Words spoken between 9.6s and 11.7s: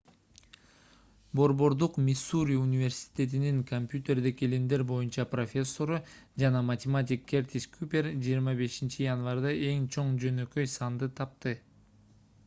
эң чоң жөнөкөй санды тапты